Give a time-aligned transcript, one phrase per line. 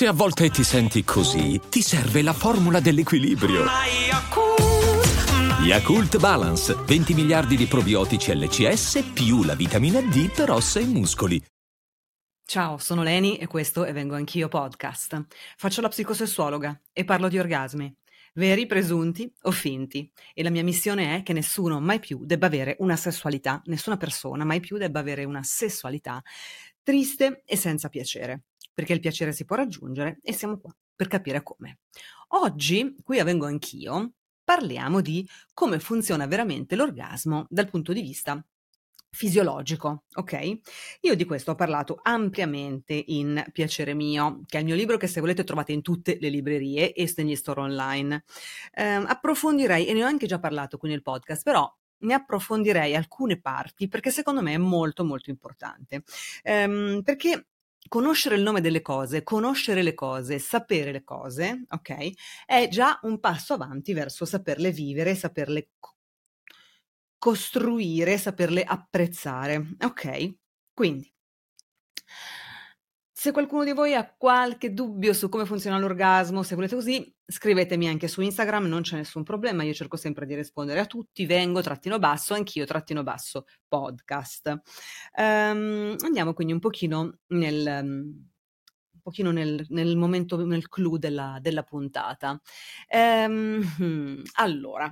[0.00, 3.66] Se a volte ti senti così, ti serve la formula dell'equilibrio.
[5.62, 11.44] Yakult Balance, 20 miliardi di probiotici LCS più la vitamina D per ossa e muscoli.
[12.46, 15.26] Ciao, sono Leni e questo è Vengo Anch'io Podcast.
[15.58, 17.94] Faccio la psicosessuologa e parlo di orgasmi,
[18.36, 20.10] veri, presunti o finti.
[20.32, 24.46] E la mia missione è che nessuno mai più debba avere una sessualità, nessuna persona
[24.46, 26.22] mai più debba avere una sessualità
[26.82, 28.44] triste e senza piacere,
[28.80, 31.80] perché il piacere si può raggiungere e siamo qua per capire come.
[32.28, 34.12] Oggi, qui a Vengo Anch'io,
[34.42, 38.42] parliamo di come funziona veramente l'orgasmo dal punto di vista
[39.10, 40.60] fisiologico, ok?
[41.00, 45.08] Io di questo ho parlato ampiamente in Piacere mio, che è il mio libro che
[45.08, 48.24] se volete trovate in tutte le librerie e negli store online.
[48.72, 51.70] Eh, approfondirei, e ne ho anche già parlato qui nel podcast, però
[52.02, 56.02] ne approfondirei alcune parti perché secondo me è molto molto importante.
[56.42, 57.49] Eh, perché
[57.88, 62.10] conoscere il nome delle cose, conoscere le cose, sapere le cose, ok?
[62.46, 65.70] È già un passo avanti verso saperle vivere, saperle
[67.18, 69.76] costruire, saperle apprezzare.
[69.82, 70.34] Ok?
[70.72, 71.12] Quindi,
[73.20, 77.86] se qualcuno di voi ha qualche dubbio su come funziona l'orgasmo, se volete così, scrivetemi
[77.86, 81.60] anche su Instagram, non c'è nessun problema, io cerco sempre di rispondere a tutti, vengo
[81.60, 84.62] trattino basso, anch'io trattino basso podcast.
[85.18, 87.80] Um, andiamo quindi un pochino nel...
[87.82, 88.28] Um,
[88.92, 92.40] un pochino nel, nel, momento, nel clou della, della puntata.
[92.88, 94.90] Um, allora,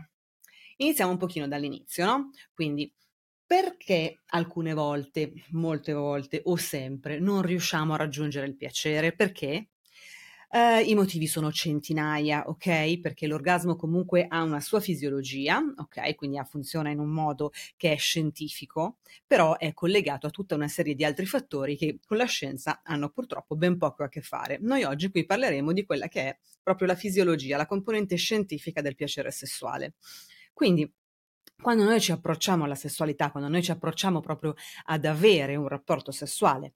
[0.80, 2.30] Iniziamo un pochino dall'inizio, no?
[2.54, 2.92] Quindi
[3.48, 9.14] perché alcune volte, molte volte o sempre non riusciamo a raggiungere il piacere?
[9.14, 9.70] Perché?
[10.50, 13.00] Uh, I motivi sono centinaia, ok?
[13.00, 16.14] Perché l'orgasmo comunque ha una sua fisiologia, ok?
[16.14, 20.94] Quindi funziona in un modo che è scientifico, però è collegato a tutta una serie
[20.94, 24.58] di altri fattori che con la scienza hanno purtroppo ben poco a che fare.
[24.60, 28.94] Noi oggi qui parleremo di quella che è proprio la fisiologia, la componente scientifica del
[28.94, 29.94] piacere sessuale.
[30.52, 30.90] Quindi
[31.60, 34.54] quando noi ci approcciamo alla sessualità, quando noi ci approcciamo proprio
[34.86, 36.74] ad avere un rapporto sessuale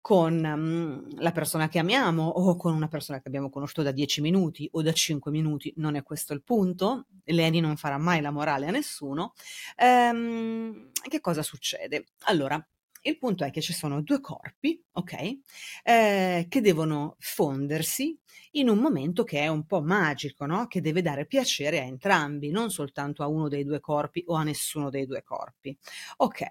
[0.00, 4.20] con um, la persona che amiamo o con una persona che abbiamo conosciuto da 10
[4.20, 8.30] minuti o da 5 minuti, non è questo il punto, Leni non farà mai la
[8.30, 9.32] morale a nessuno,
[9.76, 12.04] ehm, che cosa succede?
[12.24, 12.62] Allora,
[13.08, 15.14] il punto è che ci sono due corpi, ok,
[15.82, 18.18] eh, che devono fondersi
[18.52, 20.66] in un momento che è un po' magico, no?
[20.66, 24.42] Che deve dare piacere a entrambi, non soltanto a uno dei due corpi o a
[24.44, 25.76] nessuno dei due corpi.
[26.18, 26.42] Ok,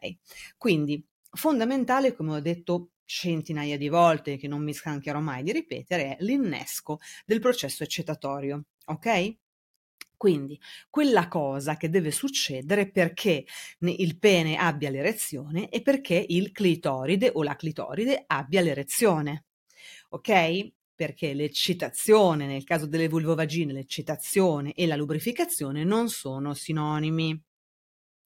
[0.57, 6.17] quindi fondamentale, come ho detto centinaia di volte, che non mi scancherò mai di ripetere,
[6.17, 9.35] è l'innesco del processo eccitatorio, ok?
[10.23, 10.57] Quindi
[10.89, 13.45] quella cosa che deve succedere perché
[13.79, 19.47] il pene abbia l'erezione e perché il clitoride o la clitoride abbia l'erezione.
[20.11, 20.71] Ok?
[20.95, 27.37] Perché l'eccitazione, nel caso delle vulvovagine, l'eccitazione e la lubrificazione non sono sinonimi.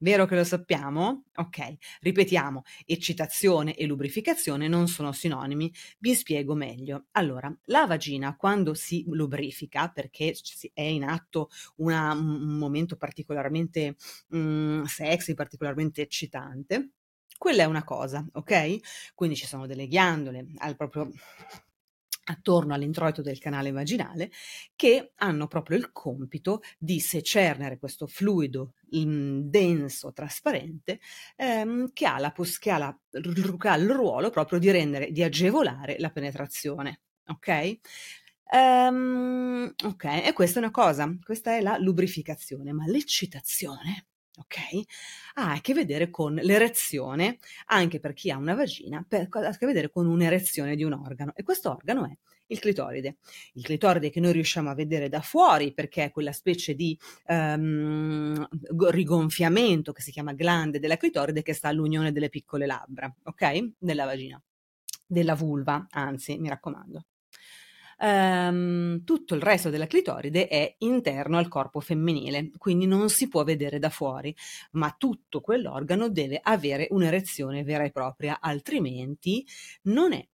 [0.06, 1.24] Vero che lo sappiamo?
[1.34, 7.06] Ok, ripetiamo, eccitazione e lubrificazione non sono sinonimi, vi spiego meglio.
[7.14, 10.36] Allora, la vagina quando si lubrifica, perché
[10.74, 13.96] è in atto una, un momento particolarmente
[14.30, 16.92] um, sexy, particolarmente eccitante,
[17.36, 19.14] quella è una cosa, ok?
[19.16, 21.10] Quindi ci sono delle ghiandole al proprio
[22.26, 24.32] attorno all'introito del canale vaginale
[24.76, 31.00] che hanno proprio il compito di secernere questo fluido denso, trasparente,
[31.36, 35.24] ehm, che, ha la, che, ha la, che ha il ruolo proprio di rendere, di
[35.24, 37.02] agevolare la penetrazione.
[37.28, 37.80] Ok?
[38.52, 44.06] Um, ok, e questa è una cosa, questa è la lubrificazione, ma l'eccitazione
[44.38, 44.58] ok?
[45.36, 47.38] Ha a che vedere con l'erezione,
[47.68, 50.94] anche per chi ha una vagina, per, ha a che vedere con un'erezione di un
[50.94, 51.34] organo.
[51.36, 52.16] E questo organo è
[52.48, 53.18] il clitoride.
[53.54, 56.98] Il clitoride che noi riusciamo a vedere da fuori perché è quella specie di
[57.28, 58.48] um,
[58.90, 63.72] rigonfiamento che si chiama glande della clitoride che sta all'unione delle piccole labbra, ok?
[63.78, 64.42] Della vagina,
[65.06, 67.06] della vulva, anzi, mi raccomando
[68.00, 73.44] ehm, tutto il resto della clitoride è interno al corpo femminile, quindi non si può
[73.44, 74.36] vedere da fuori,
[74.72, 79.46] ma tutto quell'organo deve avere un'erezione vera e propria, altrimenti
[79.84, 80.26] non è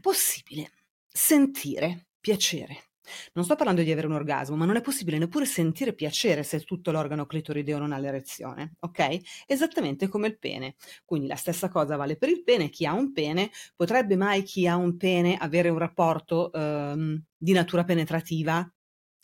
[0.00, 0.70] possibile
[1.08, 2.84] sentire piacere.
[3.34, 6.60] Non sto parlando di avere un orgasmo, ma non è possibile neppure sentire piacere se
[6.60, 9.44] tutto l'organo clitorideo non ha l'erezione, ok?
[9.46, 10.76] Esattamente come il pene.
[11.04, 12.70] Quindi la stessa cosa vale per il pene.
[12.70, 17.52] Chi ha un pene, potrebbe mai chi ha un pene avere un rapporto ehm, di
[17.52, 18.66] natura penetrativa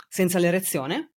[0.08, 1.12] senza l'erezione?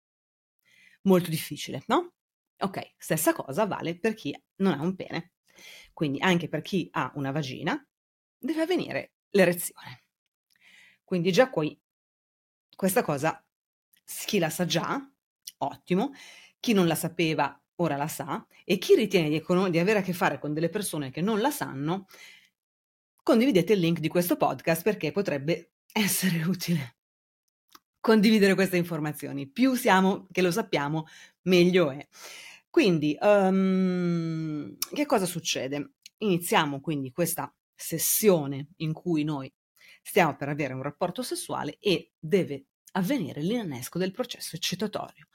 [1.02, 2.12] Molto difficile, no?
[2.58, 5.32] Ok, stessa cosa vale per chi non ha un pene.
[5.92, 7.82] Quindi anche per chi ha una vagina
[8.38, 10.04] deve avvenire l'erezione.
[11.04, 11.78] Quindi già qui
[12.80, 13.44] questa cosa
[14.24, 15.06] chi la sa già,
[15.58, 16.12] ottimo,
[16.58, 20.14] chi non la sapeva ora la sa e chi ritiene di, di avere a che
[20.14, 22.06] fare con delle persone che non la sanno,
[23.22, 26.96] condividete il link di questo podcast perché potrebbe essere utile
[28.00, 29.46] condividere queste informazioni.
[29.46, 31.06] Più siamo che lo sappiamo,
[31.42, 32.08] meglio è.
[32.70, 35.96] Quindi, um, che cosa succede?
[36.16, 39.52] Iniziamo quindi questa sessione in cui noi
[40.02, 45.28] stiamo per avere un rapporto sessuale e deve avvenire l'innesco del processo eccitatorio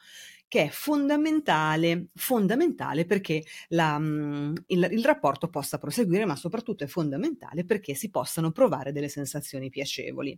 [0.48, 6.88] che è fondamentale, fondamentale perché la, mm, il, il, rapporto possa proseguire, ma soprattutto è
[6.88, 10.38] fondamentale perché si possano provare delle sensazioni piacevoli.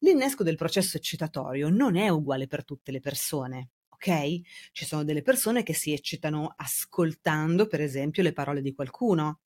[0.00, 3.70] L'innesco del processo eccitatorio non è uguale per tutte le persone.
[3.90, 4.40] Ok?
[4.72, 9.40] Ci sono delle persone che si eccitano ascoltando, per esempio, le parole di qualcuno,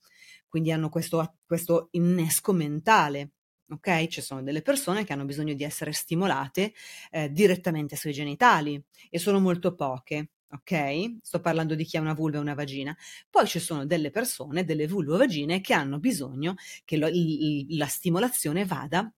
[0.48, 3.32] quindi hanno questo, questo innesco mentale
[3.70, 4.06] ok?
[4.06, 6.72] Ci sono delle persone che hanno bisogno di essere stimolate
[7.10, 10.30] eh, direttamente sui genitali e sono molto poche.
[10.48, 11.16] Ok?
[11.22, 12.96] Sto parlando di chi ha una vulva e una vagina.
[13.28, 16.54] Poi ci sono delle persone, delle vulvovagine, che hanno bisogno
[16.84, 19.12] che lo, il, la stimolazione vada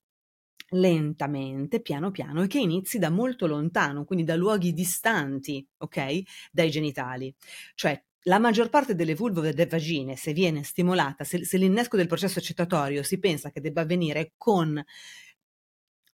[0.71, 6.21] lentamente, piano piano, e che inizi da molto lontano, quindi da luoghi distanti, ok?
[6.53, 7.35] Dai genitali.
[7.75, 12.07] Cioè la maggior parte delle vulve e vagine, se viene stimolata, se, se l'innesco del
[12.07, 14.85] processo eccitatorio si pensa che debba avvenire con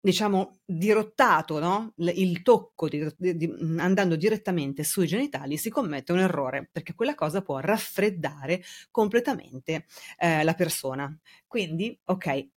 [0.04, 1.94] diciamo, dirottato no?
[1.96, 7.14] il tocco di, di, di, andando direttamente sui genitali, si commette un errore perché quella
[7.14, 9.86] cosa può raffreddare completamente
[10.18, 11.10] eh, la persona.
[11.46, 12.48] Quindi, ok,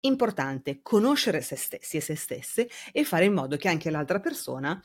[0.00, 4.82] importante conoscere se stessi e se stesse e fare in modo che anche l'altra persona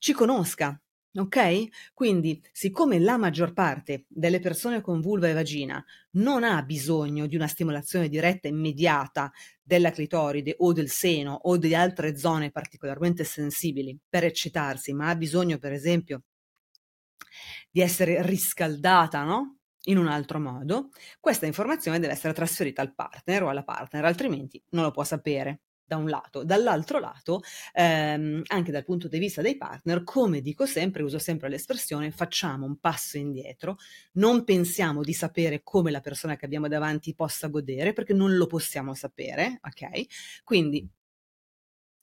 [0.00, 0.76] ci conosca,
[1.16, 1.92] Ok?
[1.92, 7.36] Quindi, siccome la maggior parte delle persone con vulva e vagina non ha bisogno di
[7.36, 9.30] una stimolazione diretta immediata
[9.62, 15.14] della clitoride o del seno o di altre zone particolarmente sensibili per eccitarsi, ma ha
[15.16, 16.22] bisogno, per esempio,
[17.70, 19.58] di essere riscaldata, no?
[19.86, 20.88] In un altro modo,
[21.20, 25.63] questa informazione deve essere trasferita al partner o alla partner, altrimenti non lo può sapere
[25.86, 27.40] da un lato, dall'altro lato,
[27.72, 32.66] ehm, anche dal punto di vista dei partner, come dico sempre, uso sempre l'espressione, facciamo
[32.66, 33.76] un passo indietro,
[34.14, 38.46] non pensiamo di sapere come la persona che abbiamo davanti possa godere, perché non lo
[38.46, 40.42] possiamo sapere, ok?
[40.44, 40.88] Quindi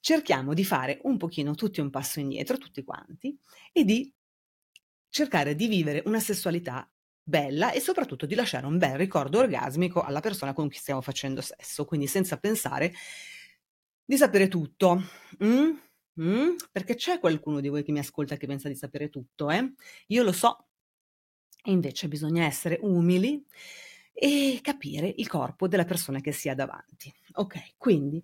[0.00, 3.38] cerchiamo di fare un pochino tutti un passo indietro, tutti quanti,
[3.72, 4.12] e di
[5.08, 6.88] cercare di vivere una sessualità
[7.24, 11.40] bella e soprattutto di lasciare un bel ricordo orgasmico alla persona con cui stiamo facendo
[11.40, 12.92] sesso, quindi senza pensare
[14.12, 15.02] di sapere tutto.
[15.42, 15.70] Mm?
[16.20, 16.48] Mm?
[16.70, 19.72] Perché c'è qualcuno di voi che mi ascolta che pensa di sapere tutto, eh?
[20.08, 20.66] Io lo so.
[21.64, 23.42] E invece bisogna essere umili
[24.12, 27.10] e capire il corpo della persona che si ha davanti.
[27.36, 28.22] Ok, quindi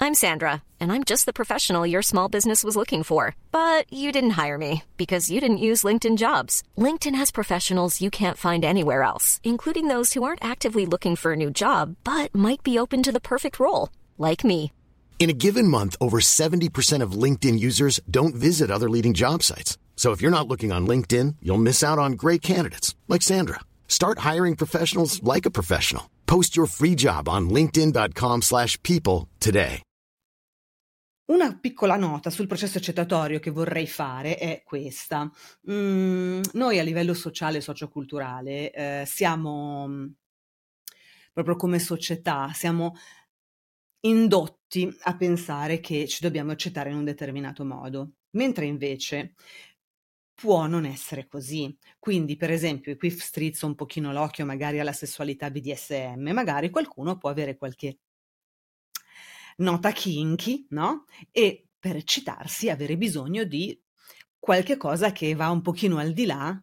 [0.00, 3.34] I'm Sandra, and I'm just the professional your small business was looking for.
[3.50, 6.62] But you didn't hire me because you didn't use LinkedIn jobs.
[6.76, 11.32] LinkedIn has professionals you can't find anywhere else, including those who aren't actively looking for
[11.32, 13.88] a new job but might be open to the perfect role
[14.18, 14.70] like me.
[15.18, 19.76] In a given month, over 70% of LinkedIn users don't visit other leading job sites.
[19.96, 23.58] So if you're not looking on LinkedIn, you'll miss out on great candidates like Sandra.
[23.88, 26.08] Start hiring professionals like a professional.
[26.26, 29.82] Post your free job on linkedin.com/people today.
[31.30, 35.30] Una piccola nota sul processo accettatorio che vorrei fare è questa.
[35.70, 40.14] Mm, noi a livello sociale e socioculturale eh, siamo
[41.34, 42.96] proprio come società siamo
[44.00, 49.34] indotti a pensare che ci dobbiamo accettare in un determinato modo, mentre invece
[50.34, 51.76] può non essere così.
[51.98, 57.28] Quindi, per esempio, qui strizzo un pochino l'occhio magari alla sessualità BDSM, magari qualcuno può
[57.28, 57.98] avere qualche
[59.58, 61.04] nota kinky, no?
[61.30, 63.80] E per eccitarsi avere bisogno di
[64.38, 66.58] qualche cosa che va un pochino al di là,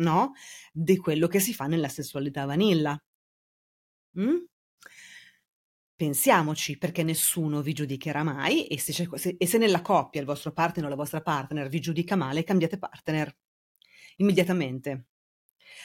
[0.00, 0.32] no?
[0.72, 2.98] Di quello che si fa nella sessualità vanilla.
[4.14, 4.49] Mm?
[6.00, 10.50] Pensiamoci, perché nessuno vi giudicherà mai e se, se, e se nella coppia il vostro
[10.50, 13.36] partner o la vostra partner vi giudica male, cambiate partner
[14.16, 15.08] immediatamente.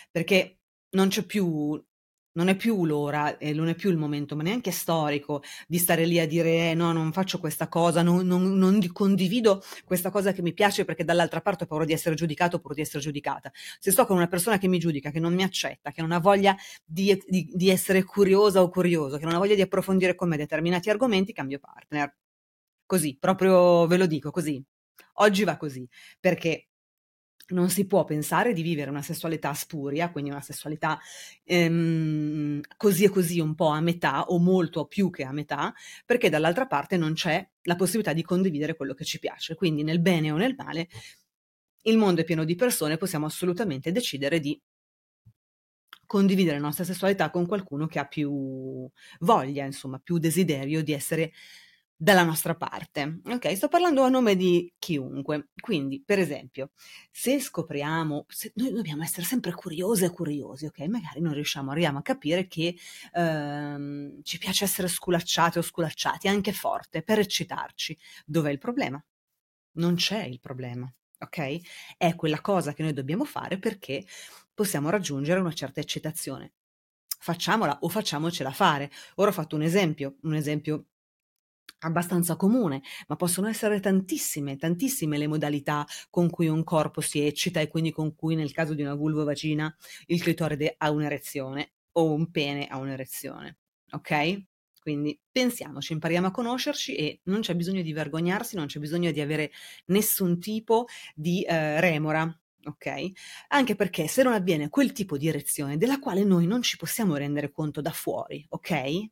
[0.09, 0.59] Perché
[0.91, 1.85] non c'è più
[2.35, 6.05] non è più l'ora e non è più il momento, ma neanche storico di stare
[6.05, 10.31] lì a dire eh, no, non faccio questa cosa, non, non, non, condivido questa cosa
[10.31, 13.51] che mi piace perché dall'altra parte ho paura di essere giudicato oppure di essere giudicata.
[13.79, 16.19] Se sto con una persona che mi giudica, che non mi accetta, che non ha
[16.19, 20.29] voglia di, di, di essere curiosa o curioso, che non ha voglia di approfondire con
[20.29, 22.13] me determinati argomenti, cambio partner.
[22.85, 24.63] Così, proprio ve lo dico così.
[25.19, 25.87] Oggi va così,
[26.19, 26.67] perché
[27.47, 30.99] non si può pensare di vivere una sessualità spuria, quindi una sessualità
[31.43, 35.73] ehm, così e così un po' a metà o molto più che a metà,
[36.05, 39.55] perché dall'altra parte non c'è la possibilità di condividere quello che ci piace.
[39.55, 40.87] Quindi nel bene o nel male,
[41.83, 44.59] il mondo è pieno di persone, possiamo assolutamente decidere di
[46.05, 48.87] condividere la nostra sessualità con qualcuno che ha più
[49.19, 51.31] voglia, insomma, più desiderio di essere
[51.97, 53.21] dalla nostra parte.
[53.25, 55.49] Ok, sto parlando a nome di chiunque.
[55.59, 56.71] Quindi, per esempio,
[57.11, 60.79] se scopriamo, se noi dobbiamo essere sempre curiose e curiosi, ok?
[60.87, 62.75] Magari non riusciamo, arriviamo a capire che
[63.13, 67.97] ehm, ci piace essere sculacciati o sculacciati anche forte per eccitarci.
[68.25, 69.03] Dov'è il problema?
[69.73, 71.59] Non c'è il problema, ok?
[71.97, 74.05] È quella cosa che noi dobbiamo fare perché
[74.53, 76.53] possiamo raggiungere una certa eccitazione.
[77.19, 78.91] Facciamola o facciamocela fare.
[79.15, 80.85] Ora ho fatto un esempio, un esempio
[81.85, 87.59] abbastanza comune, ma possono essere tantissime, tantissime le modalità con cui un corpo si eccita
[87.59, 89.73] e quindi con cui nel caso di una vulvovagina
[90.07, 93.57] il clitoride ha un'erezione o un pene ha un'erezione.
[93.91, 94.43] Ok?
[94.85, 99.19] Quindi pensiamoci, impariamo a conoscerci e non c'è bisogno di vergognarsi, non c'è bisogno di
[99.19, 99.51] avere
[99.85, 103.11] nessun tipo di eh, remora, ok?
[103.49, 107.15] Anche perché se non avviene quel tipo di erezione della quale noi non ci possiamo
[107.15, 109.05] rendere conto da fuori, ok?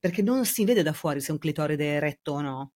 [0.00, 2.72] Perché non si vede da fuori se un clitoride è eretto o no.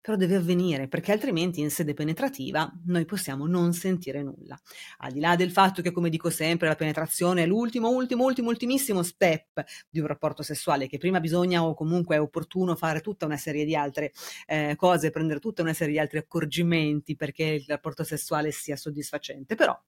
[0.00, 4.58] Però deve avvenire, perché altrimenti in sede penetrativa noi possiamo non sentire nulla.
[4.98, 8.48] Al di là del fatto che, come dico sempre, la penetrazione è l'ultimo, ultimo, ultimo,
[8.48, 13.26] ultimissimo step di un rapporto sessuale, che prima bisogna o comunque è opportuno fare tutta
[13.26, 14.12] una serie di altre
[14.46, 19.56] eh, cose, prendere tutta una serie di altri accorgimenti perché il rapporto sessuale sia soddisfacente.
[19.56, 19.78] Però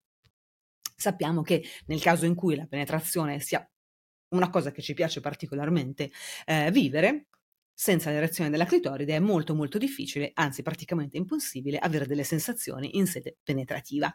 [0.97, 3.67] sappiamo che nel caso in cui la penetrazione sia
[4.31, 6.11] una cosa che ci piace particolarmente
[6.47, 7.27] eh, vivere,
[7.81, 13.07] senza l'erezione della clitoride è molto molto difficile, anzi praticamente impossibile, avere delle sensazioni in
[13.07, 14.15] sede penetrativa.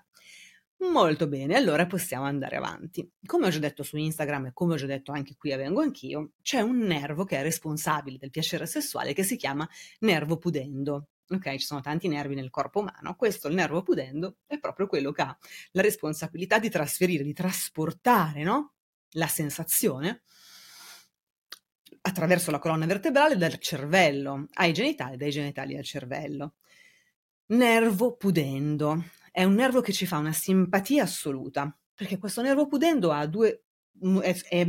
[0.91, 3.12] Molto bene, allora possiamo andare avanti.
[3.25, 5.81] Come ho già detto su Instagram e come ho già detto anche qui a Vengo
[5.81, 9.67] Anch'io, c'è un nervo che è responsabile del piacere sessuale che si chiama
[10.01, 11.07] nervo pudendo.
[11.29, 13.15] Ok, ci sono tanti nervi nel corpo umano.
[13.15, 15.36] Questo, il nervo pudendo, è proprio quello che ha
[15.72, 18.74] la responsabilità di trasferire, di trasportare, no?
[19.13, 20.22] la sensazione
[22.01, 26.56] attraverso la colonna vertebrale dal cervello ai genitali, dai genitali al cervello.
[27.48, 29.04] Nervo pudendo
[29.36, 33.65] è un nervo che ci fa una simpatia assoluta, perché questo nervo pudendo ha due,
[34.22, 34.65] è, è,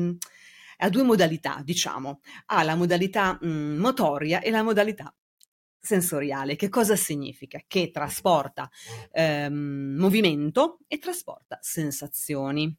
[0.78, 5.14] ha due modalità, diciamo, ha la modalità mh, mm, motoria e la modalità
[5.78, 6.56] sensoriale.
[6.56, 7.60] Che cosa significa?
[7.64, 8.68] Che trasporta
[9.12, 12.76] ehm, movimento e trasporta sensazioni.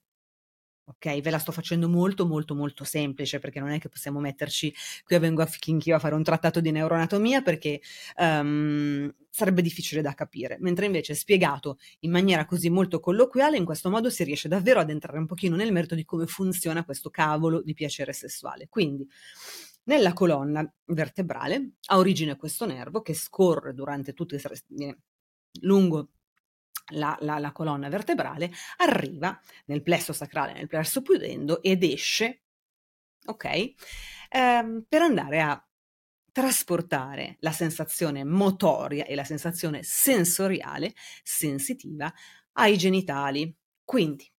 [0.89, 4.73] Ok, ve la sto facendo molto molto molto semplice perché non è che possiamo metterci
[5.03, 7.81] qui a vengo anch'io a fare un trattato di neuroanatomia perché
[8.15, 13.89] um, sarebbe difficile da capire, mentre invece spiegato in maniera così molto colloquiale in questo
[13.89, 17.61] modo si riesce davvero ad entrare un pochino nel merito di come funziona questo cavolo
[17.61, 18.67] di piacere sessuale.
[18.69, 19.05] Quindi
[19.83, 24.41] nella colonna vertebrale ha origine questo nervo che scorre durante tutto il
[25.61, 26.11] lungo
[26.91, 32.43] la, la, la, colonna vertebrale, arriva nel plesso sacrale, nel plesso pudendo ed esce,
[33.25, 33.73] ok,
[34.29, 35.67] ehm, per andare a
[36.31, 42.13] trasportare la sensazione motoria e la sensazione sensoriale, sensitiva,
[42.53, 43.53] ai genitali.
[43.83, 44.31] Quindi,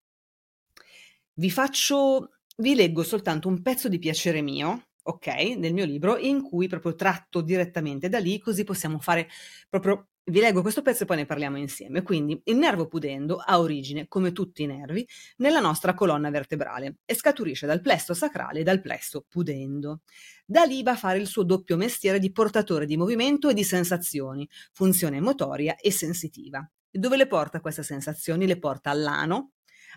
[1.34, 5.26] vi faccio, vi leggo soltanto un pezzo di piacere mio, ok,
[5.56, 9.28] nel mio libro, in cui proprio tratto direttamente da lì, così possiamo fare
[9.68, 12.02] proprio vi leggo questo pezzo e poi ne parliamo insieme.
[12.02, 15.06] Quindi, il nervo pudendo ha origine, come tutti i nervi,
[15.36, 20.02] nella nostra colonna vertebrale e scaturisce dal plesso sacrale e dal plesso pudendo.
[20.44, 23.64] Da lì va a fare il suo doppio mestiere di portatore di movimento e di
[23.64, 26.68] sensazioni, funzione motoria e sensitiva.
[26.90, 28.46] E dove le porta queste sensazioni?
[28.46, 29.52] Le porta all'ano,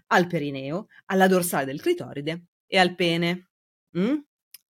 [0.07, 3.50] al perineo, alla dorsale del clitoride e al pene.
[3.97, 4.15] Mm?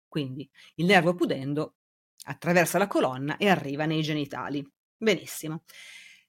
[0.08, 1.76] Quindi il nervo pudendo
[2.26, 4.66] attraversa la colonna e arriva nei genitali.
[5.04, 5.64] Benissimo.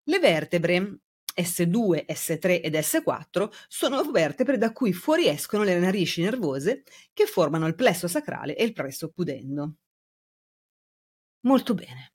[0.02, 0.99] Le vertebre
[1.33, 7.76] S2, S3 ed S4 sono vertebre da cui fuoriescono le narici nervose che formano il
[7.76, 9.76] plesso sacrale e il plesso pudendo.
[11.43, 12.14] Molto bene.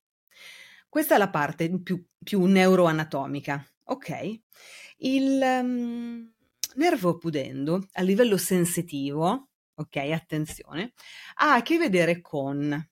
[0.89, 4.39] Questa è la parte più, più neuroanatomica, ok?
[4.97, 6.33] Il um,
[6.75, 10.93] nervo pudendo a livello sensitivo, ok, attenzione,
[11.35, 12.88] ha a che vedere con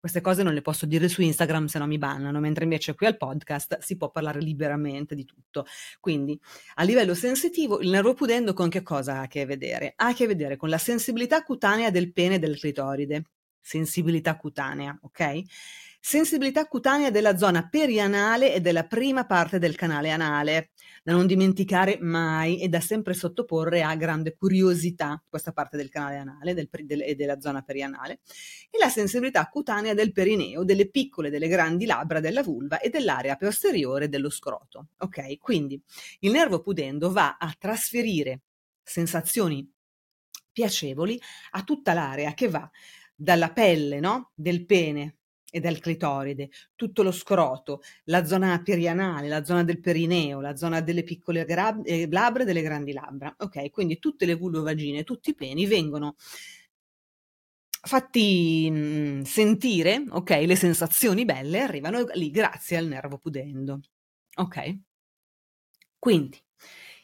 [0.00, 3.06] queste cose non le posso dire su Instagram se no mi bannano, mentre invece qui
[3.06, 5.66] al podcast si può parlare liberamente di tutto.
[6.00, 6.40] Quindi
[6.76, 9.92] a livello sensitivo il nervo pudendo con che cosa ha a che vedere?
[9.96, 13.24] Ha a che vedere con la sensibilità cutanea del pene e del clitoride.
[13.60, 15.42] sensibilità cutanea, ok?
[16.02, 20.70] Sensibilità cutanea della zona perianale e della prima parte del canale anale,
[21.02, 26.16] da non dimenticare mai e da sempre sottoporre a grande curiosità questa parte del canale
[26.16, 28.20] anale del, del, e della zona perianale,
[28.70, 32.88] e la sensibilità cutanea del perineo, delle piccole e delle grandi labbra della vulva e
[32.88, 34.88] dell'area posteriore dello scroto.
[35.00, 35.80] Ok, quindi
[36.20, 38.40] il nervo pudendo va a trasferire
[38.82, 39.70] sensazioni
[40.50, 42.68] piacevoli a tutta l'area che va
[43.14, 44.32] dalla pelle no?
[44.34, 45.16] del pene
[45.50, 50.80] e dal clitoride, tutto lo scroto, la zona perianale, la zona del perineo, la zona
[50.80, 53.34] delle piccole gra- eh, labbra e delle grandi labbra.
[53.38, 56.14] Ok, quindi tutte le vulvovagine, tutti i peni vengono
[57.82, 63.80] fatti mm, sentire, ok, le sensazioni belle arrivano lì grazie al nervo pudendo.
[64.36, 64.78] Ok?
[65.98, 66.42] Quindi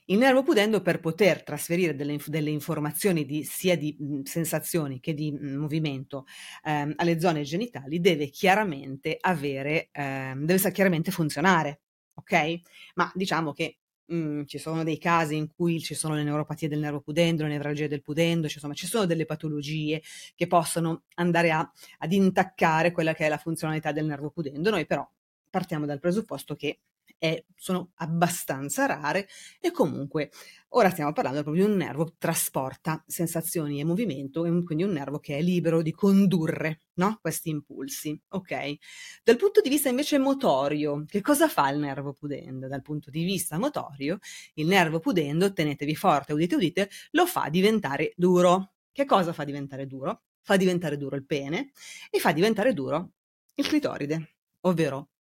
[0.07, 5.15] il nervo pudendo per poter trasferire delle, delle informazioni di, sia di mh, sensazioni che
[5.15, 6.27] di mh, movimento
[6.65, 11.81] ehm, alle zone genitali deve chiaramente avere, ehm, deve chiaramente funzionare,
[12.15, 12.61] ok?
[12.95, 16.79] Ma diciamo che mh, ci sono dei casi in cui ci sono le neuropatie del
[16.79, 20.03] nervo pudendo, le nevralgie del pudendo, ci sono, ci sono delle patologie
[20.35, 24.71] che possono andare a, ad intaccare quella che è la funzionalità del nervo pudendo.
[24.71, 25.09] Noi però
[25.51, 26.81] partiamo dal presupposto che
[27.19, 29.29] è, sono abbastanza rare
[29.61, 30.31] e comunque
[30.71, 35.19] ora stiamo parlando proprio di un nervo che trasporta sensazioni e movimento, quindi un nervo
[35.19, 37.19] che è libero di condurre no?
[37.21, 38.19] questi impulsi.
[38.29, 38.75] Ok?
[39.23, 42.69] Dal punto di vista invece motorio, che cosa fa il nervo pudendo?
[42.69, 44.19] Dal punto di vista motorio,
[44.55, 48.73] il nervo pudendo, tenetevi forte, udite, udite, lo fa diventare duro.
[48.93, 50.23] Che cosa fa diventare duro?
[50.43, 51.71] Fa diventare duro il pene
[52.11, 53.13] e fa diventare duro
[53.55, 55.11] il clitoride, ovvero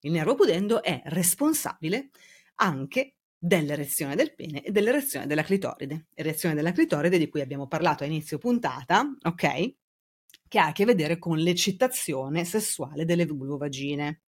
[0.00, 2.10] il nervo pudendo è responsabile
[2.56, 6.06] anche dell'erezione del pene e dell'erezione della clitoride.
[6.14, 9.74] Erezione della clitoride di cui abbiamo parlato a inizio puntata, ok?
[10.48, 14.22] Che ha a che vedere con l'eccitazione sessuale delle vulvovagine.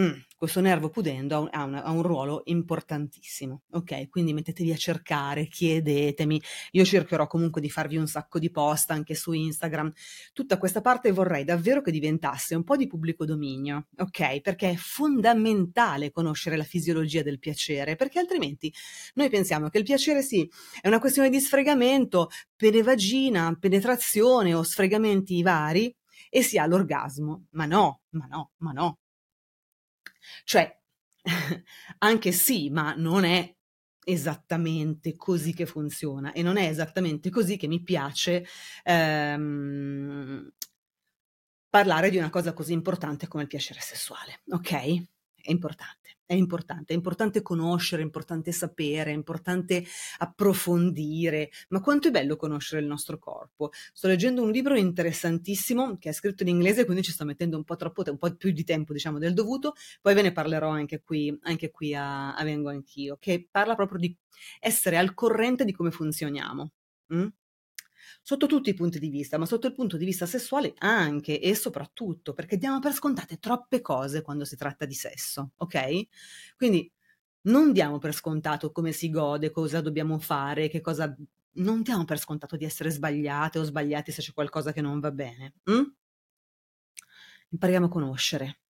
[0.00, 4.08] Mm, questo nervo pudendo ha, una, ha, un ruolo importantissimo, ok?
[4.08, 9.14] Quindi mettetevi a cercare, chiedetemi, io cercherò comunque di farvi un sacco di post anche
[9.14, 9.92] su Instagram.
[10.32, 14.40] Tutta questa parte vorrei davvero che diventasse un po' di pubblico dominio, ok?
[14.40, 18.72] Perché è fondamentale conoscere la fisiologia del piacere, perché altrimenti
[19.14, 20.50] noi pensiamo che il piacere sì,
[20.80, 25.94] è una questione di sfregamento, penevagina, penetrazione o sfregamenti vari
[26.30, 27.48] e si ha l'orgasmo.
[27.50, 28.96] Ma no, ma no, ma no
[30.44, 30.78] cioè,
[31.98, 33.54] anche sì, ma non è
[34.04, 38.44] esattamente così che funziona e non è esattamente così che mi piace
[38.82, 40.50] ehm,
[41.68, 44.70] parlare di una cosa così importante come il piacere sessuale, ok?
[45.34, 49.84] È importante, è importante, è importante conoscere, è importante sapere, è importante
[50.18, 53.70] approfondire, ma quanto è bello conoscere il nostro corpo.
[53.92, 57.64] Sto leggendo un libro interessantissimo che è scritto in inglese, quindi ci sto mettendo un
[57.64, 61.02] po' troppo, un po' più di tempo, diciamo, del dovuto, poi ve ne parlerò anche
[61.02, 64.16] qui, anche qui a, a Vengo Anch'io, che parla proprio di
[64.58, 66.72] essere al corrente di come funzioniamo.
[67.14, 67.26] Mm?
[68.20, 71.54] Sotto tutti i punti di vista, ma sotto il punto di vista sessuale anche e
[71.54, 76.02] soprattutto, perché diamo per scontate troppe cose quando si tratta di sesso, ok?
[76.56, 76.90] Quindi
[77.42, 81.14] non diamo per scontato come si gode, cosa dobbiamo fare, che cosa...
[81.54, 85.10] Non diamo per scontato di essere sbagliate o sbagliati se c'è qualcosa che non va
[85.10, 85.52] bene.
[85.64, 85.82] Hm?
[87.50, 88.61] Impariamo a conoscere,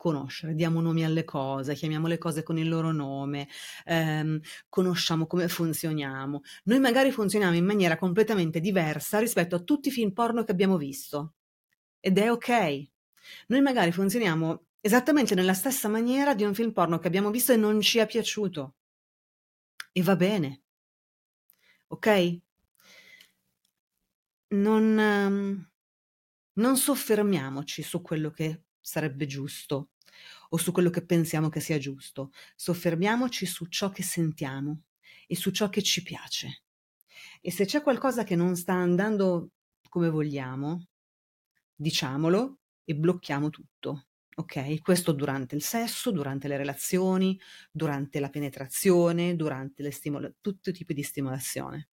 [0.00, 3.48] conoscere, diamo nomi alle cose, chiamiamo le cose con il loro nome,
[3.84, 6.40] ehm, conosciamo come funzioniamo.
[6.64, 10.78] Noi magari funzioniamo in maniera completamente diversa rispetto a tutti i film porno che abbiamo
[10.78, 11.34] visto.
[12.00, 12.88] Ed è ok.
[13.48, 17.56] Noi magari funzioniamo esattamente nella stessa maniera di un film porno che abbiamo visto e
[17.56, 18.76] non ci è piaciuto.
[19.92, 20.62] E va bene.
[21.88, 22.38] Ok?
[24.52, 25.70] Non, um,
[26.54, 29.90] non soffermiamoci su quello che sarebbe giusto
[30.50, 32.32] o su quello che pensiamo che sia giusto.
[32.56, 34.82] Soffermiamoci su ciò che sentiamo
[35.26, 36.62] e su ciò che ci piace.
[37.40, 39.50] E se c'è qualcosa che non sta andando
[39.88, 40.86] come vogliamo,
[41.74, 44.06] diciamolo e blocchiamo tutto.
[44.36, 44.80] Ok?
[44.80, 47.38] Questo durante il sesso, durante le relazioni,
[47.70, 51.90] durante la penetrazione, durante le stimolo- tutti i tipi di stimolazione.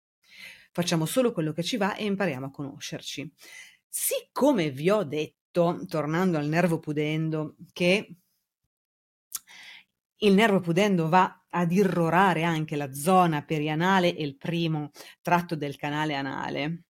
[0.71, 3.31] Facciamo solo quello che ci va e impariamo a conoscerci.
[3.87, 8.15] Siccome vi ho detto detto, tornando al nervo pudendo, che
[10.17, 14.89] il nervo pudendo va ad irrorare anche la zona perianale e il primo
[15.21, 16.85] tratto del canale anale.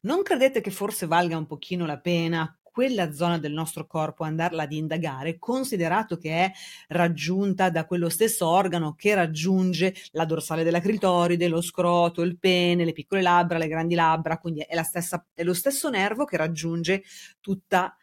[0.00, 4.64] Non credete che forse valga un pochino la pena quella zona del nostro corpo, andarla
[4.64, 6.52] ad indagare, considerato che è
[6.88, 12.84] raggiunta da quello stesso organo che raggiunge la dorsale della clitoride, lo scroto, il pene,
[12.84, 17.04] le piccole labbra, le grandi labbra, quindi è, stessa, è lo stesso nervo che raggiunge
[17.40, 17.96] tutta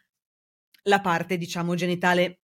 [0.84, 2.40] la parte, diciamo, genitale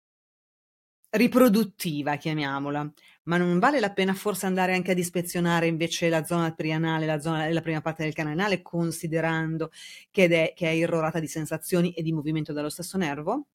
[1.10, 2.90] riproduttiva, chiamiamola.
[3.24, 7.20] Ma non vale la pena forse andare anche ad ispezionare invece la zona prianale, la,
[7.20, 9.70] zona, la prima parte del canale, considerando
[10.10, 13.46] che è, che è irrorata di sensazioni e di movimento dallo stesso nervo?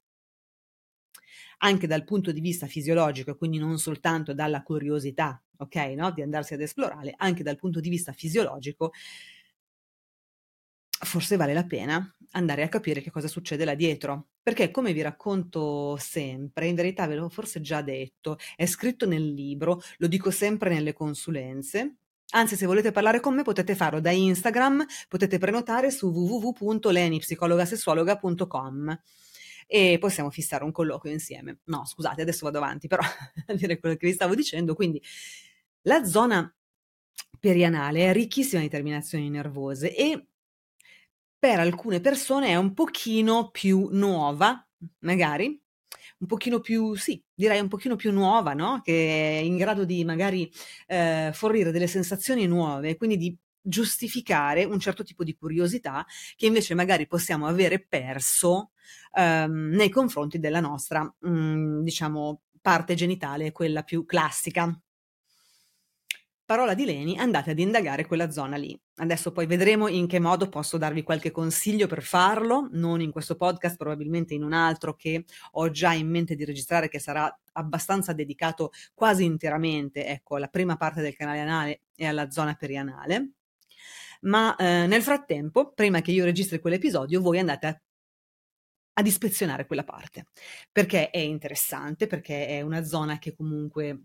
[1.58, 6.10] Anche dal punto di vista fisiologico, quindi non soltanto dalla curiosità, ok, no?
[6.10, 8.92] di andarsi ad esplorare, anche dal punto di vista fisiologico,
[11.04, 14.28] forse vale la pena andare a capire che cosa succede là dietro.
[14.42, 19.32] Perché, come vi racconto sempre, in verità ve l'ho forse già detto, è scritto nel
[19.32, 21.96] libro, lo dico sempre nelle consulenze.
[22.32, 29.00] Anzi, se volete parlare con me potete farlo da Instagram, potete prenotare su www.lenipsicologasessuologa.com
[29.66, 31.58] e possiamo fissare un colloquio insieme.
[31.64, 33.02] No, scusate, adesso vado avanti, però
[33.46, 34.74] a dire quello che vi stavo dicendo.
[34.74, 35.02] Quindi,
[35.82, 36.52] la zona
[37.38, 40.29] perianale è ricchissima di terminazioni nervose e
[41.40, 44.62] per alcune persone è un pochino più nuova,
[45.00, 45.60] magari,
[46.18, 48.82] un pochino più, sì, direi un pochino più nuova, no?
[48.84, 50.50] Che è in grado di magari
[50.86, 56.04] eh, fornire delle sensazioni nuove, quindi di giustificare un certo tipo di curiosità
[56.36, 58.72] che invece magari possiamo avere perso
[59.16, 64.78] ehm, nei confronti della nostra, mh, mm, diciamo, parte genitale, quella più classica,
[66.50, 68.76] parola di Leni, andate ad indagare quella zona lì.
[68.96, 73.36] Adesso poi vedremo in che modo posso darvi qualche consiglio per farlo, non in questo
[73.36, 78.12] podcast, probabilmente in un altro che ho già in mente di registrare che sarà abbastanza
[78.14, 83.30] dedicato quasi interamente, ecco, alla prima parte del canale anale e alla zona perianale.
[84.22, 87.80] Ma eh, nel frattempo, prima che io registri quell'episodio, voi andate a
[88.92, 90.26] ad ispezionare quella parte
[90.70, 94.00] perché è interessante, perché è una zona che comunque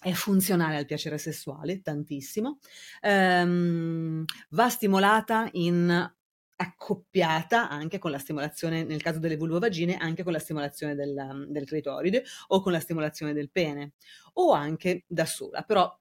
[0.00, 2.58] è funzionale al piacere sessuale, tantissimo,
[3.02, 6.12] ehm, va stimolata in
[6.56, 11.64] accoppiata anche con la stimolazione, nel caso delle vulvovagine, anche con la stimolazione del, del
[11.66, 13.92] clitoride o con la stimolazione del pene,
[14.34, 15.94] o anche da sola, però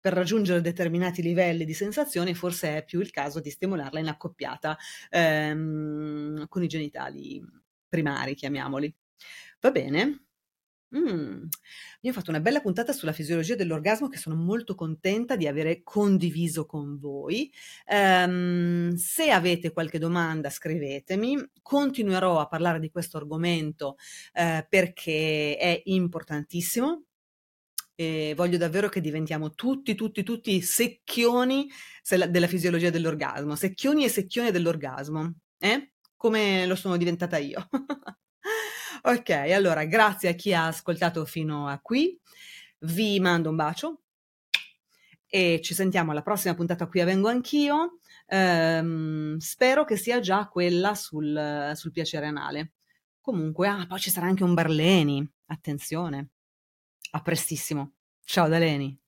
[0.00, 4.76] per raggiungere determinati livelli di sensazione forse è più il caso di stimolarla in accoppiata
[5.10, 7.42] ehm, con i genitali
[7.88, 8.94] primari, chiamiamoli.
[9.60, 10.27] Va bene?
[10.90, 11.48] Mh.
[12.00, 15.82] Io ho fatto una bella puntata sulla fisiologia dell'orgasmo che sono molto contenta di avere
[15.82, 17.52] condiviso con voi.
[17.86, 23.96] Ehm, se avete qualche domanda scrivetemi, continuerò a parlare di questo argomento
[24.32, 27.02] eh, perché è importantissimo.
[27.94, 31.68] E voglio davvero che diventiamo tutti, tutti, tutti secchioni
[32.30, 35.92] della fisiologia dell'orgasmo, secchioni e secchioni dell'orgasmo, eh?
[36.16, 37.68] come lo sono diventata io.
[39.02, 42.18] Ok, allora grazie a chi ha ascoltato fino a qui.
[42.80, 44.02] Vi mando un bacio
[45.26, 48.00] e ci sentiamo alla prossima puntata qui a Vengo Anch'io.
[48.26, 52.72] Ehm, spero che sia già quella sul, sul piacere anale.
[53.20, 55.26] Comunque, ah, poi ci sarà anche un Barleni.
[55.46, 56.30] Attenzione.
[57.12, 57.92] A prestissimo.
[58.24, 58.98] Ciao da Leni.